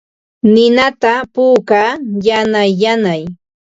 [0.53, 1.91] Ninata puukaa
[2.27, 3.21] yanay yanay.